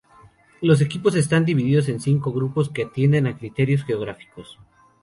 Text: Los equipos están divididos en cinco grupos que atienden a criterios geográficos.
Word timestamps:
Los 0.61 0.81
equipos 0.81 1.13
están 1.13 1.45
divididos 1.45 1.87
en 1.87 1.99
cinco 1.99 2.33
grupos 2.33 2.71
que 2.71 2.85
atienden 2.85 3.27
a 3.27 3.37
criterios 3.37 3.83
geográficos. 3.85 4.57